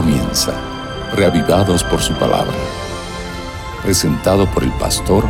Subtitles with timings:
[0.00, 0.52] comienza,
[1.16, 2.54] reavivados por su palabra.
[3.82, 5.24] Presentado por el pastor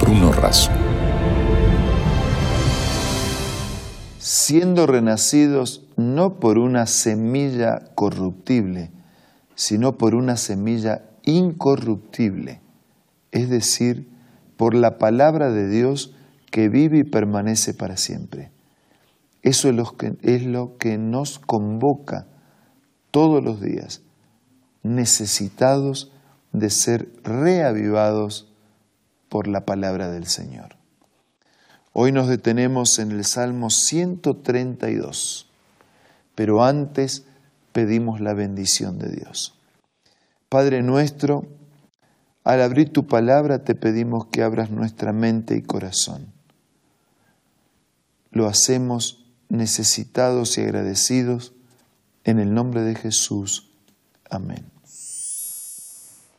[0.00, 0.72] Bruno Razo.
[4.18, 8.90] Siendo renacidos no por una semilla corruptible,
[9.54, 12.60] sino por una semilla incorruptible,
[13.30, 14.10] es decir,
[14.56, 16.16] por la palabra de Dios
[16.50, 18.50] que vive y permanece para siempre.
[19.42, 22.26] Eso es lo que, es lo que nos convoca
[23.12, 24.02] todos los días,
[24.82, 26.12] necesitados
[26.52, 28.48] de ser reavivados
[29.28, 30.76] por la palabra del Señor.
[31.92, 35.50] Hoy nos detenemos en el Salmo 132,
[36.34, 37.24] pero antes
[37.72, 39.54] pedimos la bendición de Dios.
[40.48, 41.46] Padre nuestro,
[42.44, 46.32] al abrir tu palabra te pedimos que abras nuestra mente y corazón.
[48.30, 51.52] Lo hacemos necesitados y agradecidos
[52.24, 53.67] en el nombre de Jesús.
[54.30, 54.70] Amén.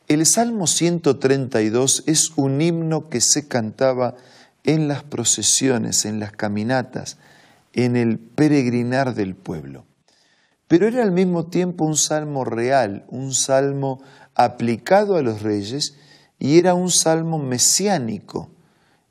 [0.08, 4.16] El Salmo 132 es un himno que se cantaba
[4.64, 7.16] en las procesiones, en las caminatas,
[7.72, 9.86] en el peregrinar del pueblo.
[10.66, 14.02] Pero era al mismo tiempo un salmo real, un salmo
[14.34, 15.96] aplicado a los reyes
[16.38, 18.50] y era un salmo mesiánico,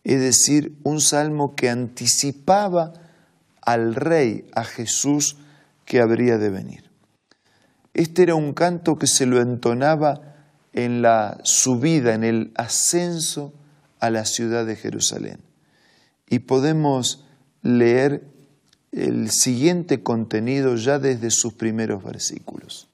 [0.03, 2.93] es decir, un salmo que anticipaba
[3.61, 5.37] al rey, a Jesús
[5.85, 6.88] que habría de venir.
[7.99, 10.21] Este era un canto que se lo entonaba
[10.71, 13.53] en la subida, en el ascenso
[13.99, 15.41] a la ciudad de Jerusalén.
[16.29, 17.25] Y podemos
[17.61, 18.23] leer
[18.93, 22.87] el siguiente contenido ya desde sus primeros versículos.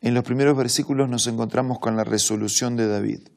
[0.00, 3.30] En los primeros versículos nos encontramos con la resolución de David.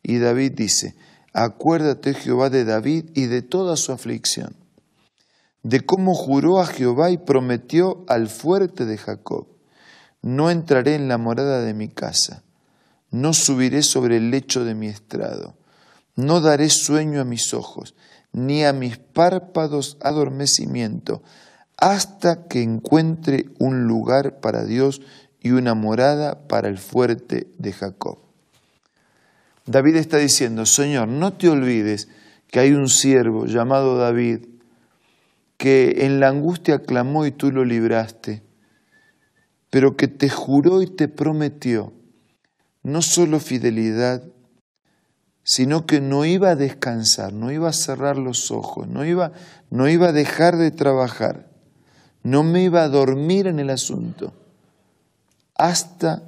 [0.00, 0.94] Y David dice,
[1.32, 4.54] acuérdate Jehová de David y de toda su aflicción
[5.66, 9.48] de cómo juró a Jehová y prometió al fuerte de Jacob,
[10.26, 12.42] no entraré en la morada de mi casa,
[13.12, 15.54] no subiré sobre el lecho de mi estrado,
[16.16, 17.94] no daré sueño a mis ojos,
[18.32, 21.22] ni a mis párpados adormecimiento,
[21.76, 25.00] hasta que encuentre un lugar para Dios
[25.40, 28.18] y una morada para el fuerte de Jacob.
[29.64, 32.08] David está diciendo, Señor, no te olvides
[32.48, 34.40] que hay un siervo llamado David,
[35.56, 38.42] que en la angustia clamó y tú lo libraste,
[39.76, 41.92] pero que te juró y te prometió
[42.82, 44.22] no solo fidelidad,
[45.44, 49.32] sino que no iba a descansar, no iba a cerrar los ojos, no iba,
[49.68, 51.50] no iba a dejar de trabajar,
[52.22, 54.32] no me iba a dormir en el asunto,
[55.54, 56.22] hasta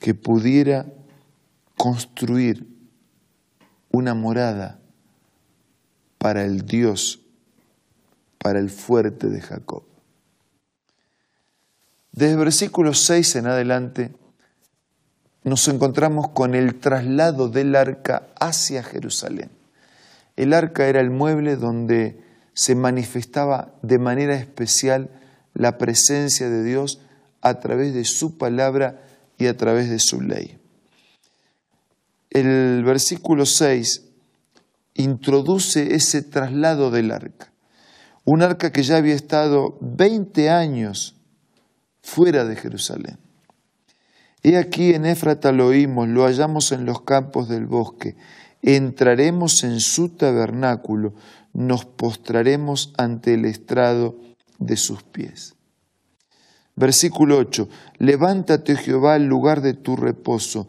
[0.00, 0.86] que pudiera
[1.76, 2.66] construir
[3.92, 4.80] una morada
[6.18, 7.20] para el Dios
[8.38, 9.84] para el fuerte de Jacob.
[12.12, 14.12] Desde versículo 6 en adelante
[15.44, 19.50] nos encontramos con el traslado del arca hacia Jerusalén.
[20.36, 22.22] El arca era el mueble donde
[22.54, 25.10] se manifestaba de manera especial
[25.54, 27.00] la presencia de Dios
[27.40, 29.02] a través de su palabra
[29.38, 30.58] y a través de su ley.
[32.30, 34.02] El versículo 6
[34.94, 37.52] introduce ese traslado del arca
[38.24, 41.16] un arca que ya había estado 20 años
[42.02, 43.18] fuera de Jerusalén.
[44.42, 48.16] He aquí en Éfrata lo oímos, lo hallamos en los campos del bosque,
[48.60, 51.14] entraremos en su tabernáculo,
[51.52, 54.16] nos postraremos ante el estrado
[54.58, 55.54] de sus pies.
[56.74, 57.68] Versículo 8,
[57.98, 60.66] levántate Jehová al lugar de tu reposo,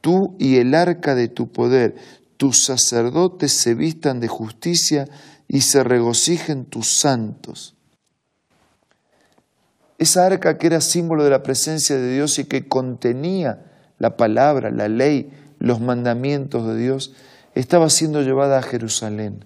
[0.00, 1.94] tú y el arca de tu poder,
[2.36, 5.08] tus sacerdotes se vistan de justicia
[5.46, 7.76] y se regocijen tus santos.
[10.02, 13.62] Esa arca que era símbolo de la presencia de Dios y que contenía
[13.98, 15.30] la palabra, la ley,
[15.60, 17.14] los mandamientos de Dios,
[17.54, 19.44] estaba siendo llevada a Jerusalén,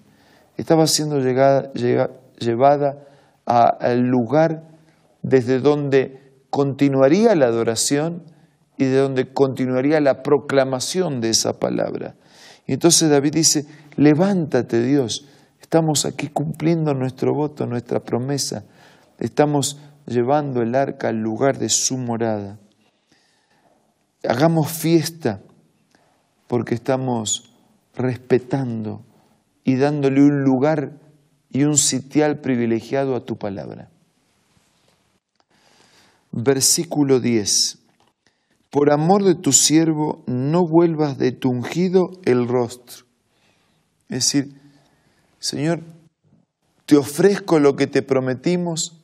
[0.57, 3.03] estaba siendo llevada
[3.45, 4.63] al lugar
[5.21, 8.23] desde donde continuaría la adoración
[8.77, 12.15] y de donde continuaría la proclamación de esa palabra.
[12.65, 15.27] Y entonces David dice, levántate Dios,
[15.67, 18.63] Estamos aquí cumpliendo nuestro voto, nuestra promesa.
[19.19, 22.57] Estamos llevando el arca al lugar de su morada.
[24.27, 25.41] Hagamos fiesta
[26.47, 27.53] porque estamos
[27.93, 29.05] respetando
[29.63, 30.99] y dándole un lugar
[31.49, 33.89] y un sitial privilegiado a tu palabra.
[36.31, 37.79] Versículo 10.
[38.69, 43.05] Por amor de tu siervo, no vuelvas de tu ungido el rostro.
[44.09, 44.53] Es decir,
[45.39, 45.81] Señor,
[46.85, 48.96] te ofrezco lo que te prometimos,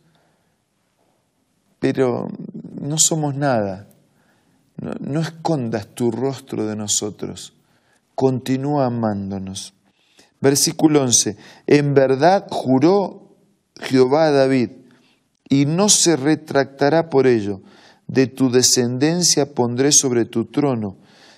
[1.84, 2.30] pero
[2.80, 3.90] no somos nada.
[5.02, 7.56] No, escondas tu rostro de nosotros.
[8.16, 9.74] Continúa amándonos.
[10.40, 11.36] Versículo 11.
[11.68, 13.36] En verdad juró
[13.82, 14.70] Jehová a David,
[15.50, 17.60] y no se retractará por ello.
[18.08, 20.96] De tu descendencia pondré sobre tu trono.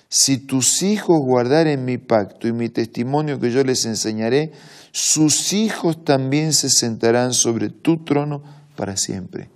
[0.08, 4.52] Si tus hijos guardaren mi pacto y mi testimonio que yo les enseñaré,
[4.92, 8.44] sus hijos también se sentarán sobre tu trono
[8.76, 9.50] para siempre.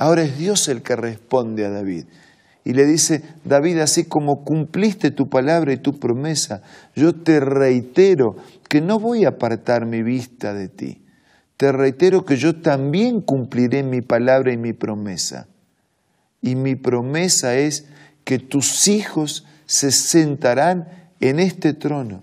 [0.00, 2.06] Ahora es Dios el que responde a David.
[2.64, 6.62] Y le dice, David, así como cumpliste tu palabra y tu promesa,
[6.96, 8.36] yo te reitero
[8.66, 11.04] que no voy a apartar mi vista de ti.
[11.58, 15.48] Te reitero que yo también cumpliré mi palabra y mi promesa.
[16.40, 17.84] Y mi promesa es
[18.24, 22.22] que tus hijos se sentarán en este trono.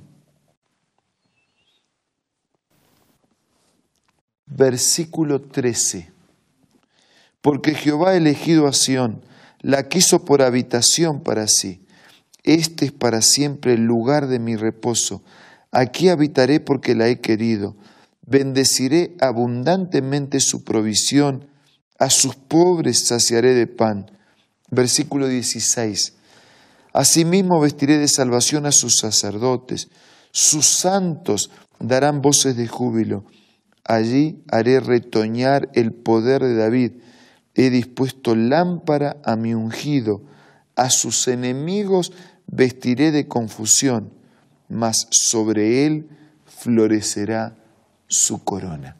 [4.47, 6.16] Versículo 13.
[7.47, 9.23] Porque Jehová ha elegido a Sión,
[9.61, 11.79] la quiso por habitación para sí.
[12.43, 15.23] Este es para siempre el lugar de mi reposo.
[15.71, 17.77] Aquí habitaré porque la he querido.
[18.21, 21.47] Bendeciré abundantemente su provisión.
[21.97, 24.11] A sus pobres saciaré de pan.
[24.69, 26.15] Versículo 16.
[26.91, 29.87] Asimismo vestiré de salvación a sus sacerdotes.
[30.33, 33.23] Sus santos darán voces de júbilo.
[33.85, 36.91] Allí haré retoñar el poder de David
[37.57, 40.21] he dispuesto lámpara a mi ungido,
[40.75, 42.13] a sus enemigos
[42.45, 44.13] vestiré de confusión,
[44.69, 46.07] mas sobre él
[46.45, 47.55] florecerá
[48.07, 48.95] su corona.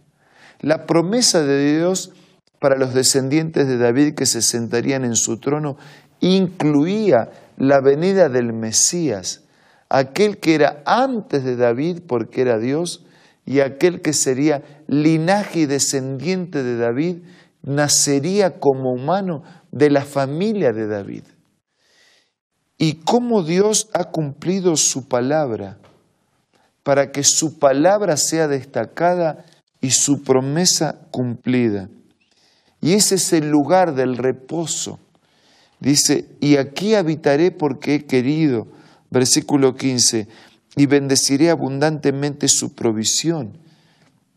[0.59, 2.11] La promesa de Dios
[2.59, 5.77] para los descendientes de David que se sentarían en su trono
[6.19, 9.43] incluía la venida del Mesías,
[9.87, 13.05] aquel que era antes de David porque era Dios
[13.45, 17.17] y aquel que sería linaje y descendiente de David
[17.67, 21.23] nacería como humano de la familia de David.
[22.77, 25.77] Y cómo Dios ha cumplido su palabra
[26.83, 29.45] para que su palabra sea destacada
[29.81, 31.89] y su promesa cumplida.
[32.79, 34.99] Y ese es el lugar del reposo.
[35.79, 38.67] Dice, y aquí habitaré porque he querido,
[39.09, 40.27] versículo 15,
[40.77, 43.57] y bendeciré abundantemente su provisión,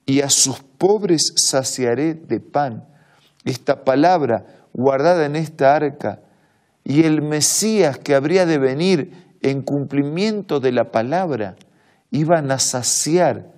[0.04, 2.90] y a sus pobres saciaré de pan
[3.44, 6.20] esta palabra guardada en esta arca
[6.84, 11.56] y el Mesías que habría de venir en cumplimiento de la palabra,
[12.10, 13.52] iban a saciar,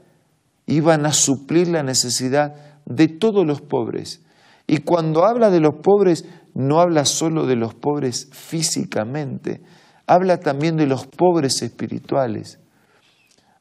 [0.66, 4.22] iban a suplir la necesidad de todos los pobres.
[4.66, 6.24] Y cuando habla de los pobres,
[6.54, 9.62] no habla solo de los pobres físicamente,
[10.06, 12.58] habla también de los pobres espirituales,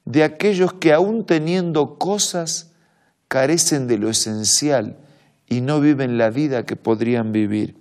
[0.06, 2.73] de aquellos que aún teniendo cosas
[3.27, 4.97] carecen de lo esencial,
[5.51, 7.75] y no viven la vida que podrían vivir.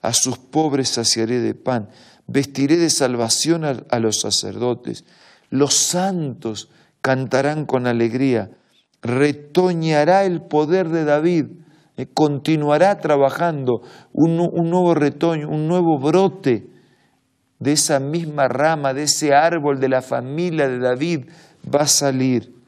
[0.00, 1.90] A sus pobres saciaré de pan,
[2.26, 5.04] vestiré de salvación a, los sacerdotes.
[5.50, 6.70] Los santos
[7.02, 8.50] cantarán con alegría,
[9.02, 11.44] retoñará el poder de David,
[11.98, 13.82] eh, continuará trabajando
[14.14, 16.68] un, un nuevo retoño, un nuevo brote
[17.58, 21.26] de esa misma rama, de ese árbol de la familia de David,
[21.62, 22.59] va a salir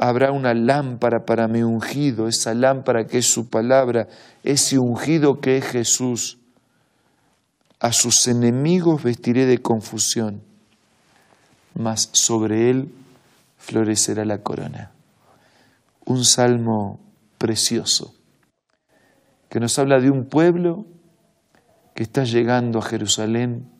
[0.00, 4.08] habrá una lámpara para mi ungido, esa lámpara que es su palabra,
[4.42, 6.38] ese ungido que es Jesús.
[7.78, 10.42] A sus enemigos vestiré de confusión,
[11.74, 12.90] mas sobre él
[13.58, 14.90] florecerá la corona.
[16.06, 16.98] Un salmo
[17.36, 18.14] precioso
[19.50, 20.86] que nos habla de un pueblo
[21.94, 23.70] que está llegando a Jerusalén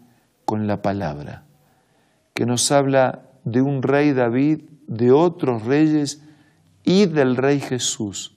[0.45, 1.45] con la palabra,
[2.35, 6.21] que nos habla de un rey David de otros reyes
[6.83, 8.35] y del Rey Jesús,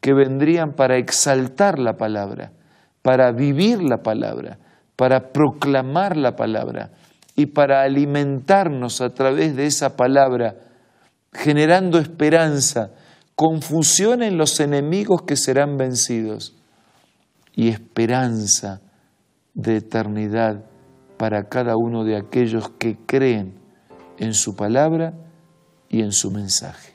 [0.00, 2.52] que vendrían para exaltar la palabra,
[3.02, 4.58] para vivir la palabra,
[4.96, 6.92] para proclamar la palabra
[7.36, 10.56] y para alimentarnos a través de esa palabra,
[11.34, 12.92] generando esperanza,
[13.34, 16.56] confusión en los enemigos que serán vencidos
[17.54, 18.80] y esperanza
[19.52, 20.64] de eternidad
[21.18, 23.58] para cada uno de aquellos que creen
[24.16, 25.12] en su palabra
[25.96, 26.92] y en su mensaje.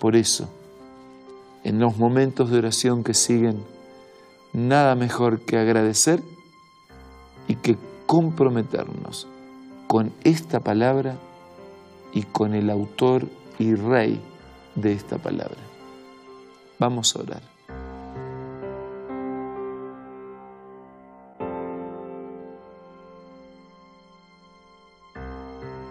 [0.00, 0.48] Por eso,
[1.62, 3.62] en los momentos de oración que siguen,
[4.52, 6.20] nada mejor que agradecer
[7.46, 9.28] y que comprometernos
[9.86, 11.14] con esta palabra
[12.12, 13.28] y con el autor
[13.60, 14.20] y rey
[14.74, 15.60] de esta palabra.
[16.80, 17.59] Vamos a orar.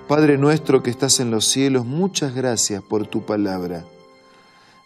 [0.10, 3.86] Padre nuestro que estás en los cielos, muchas gracias por tu palabra.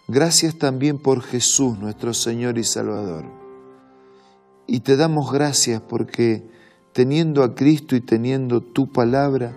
[0.09, 3.23] Gracias también por Jesús, nuestro Señor y Salvador.
[4.67, 6.43] Y te damos gracias porque
[6.91, 9.53] teniendo a Cristo y teniendo tu palabra,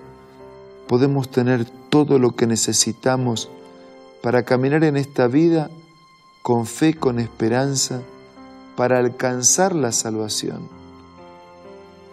[0.87, 3.51] podemos tener todo lo que necesitamos
[4.23, 5.69] para caminar en esta vida
[6.45, 8.03] con fe, con esperanza,
[8.77, 10.69] para alcanzar la salvación.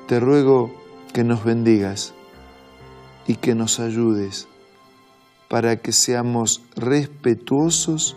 [0.08, 0.72] Te ruego
[1.14, 2.16] que nos bendigas
[3.27, 4.48] y que nos ayudes
[5.50, 8.15] para que seamos respetuosos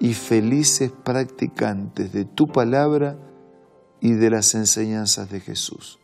[0.00, 3.16] y felices practicantes de tu palabra
[4.00, 5.98] y de las enseñanzas de Jesús.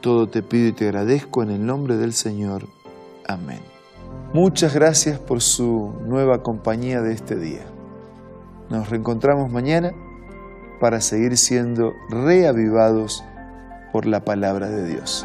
[0.00, 2.66] Todo te pido y te agradezco en el nombre del Señor.
[3.26, 3.60] Amén.
[4.34, 7.64] Muchas gracias por su nueva compañía de este día.
[8.68, 9.92] Nos reencontramos mañana
[10.80, 13.24] para seguir siendo reavivados
[13.92, 15.24] por la palabra de Dios.